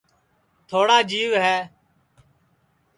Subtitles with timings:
[0.67, 1.57] تھواڑا جیو ہے